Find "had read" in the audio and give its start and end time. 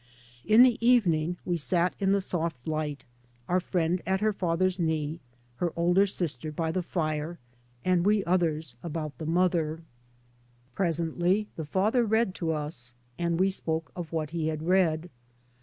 14.47-15.11